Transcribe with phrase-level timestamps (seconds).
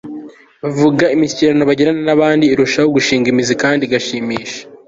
[0.63, 4.59] bavuga, imishyikirano bagirana n'abandi irushaho gushinga imizi kandi igashimisha